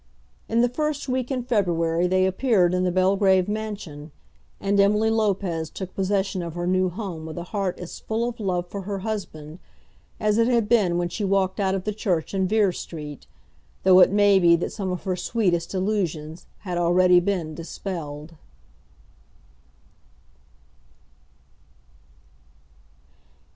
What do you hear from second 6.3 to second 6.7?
of her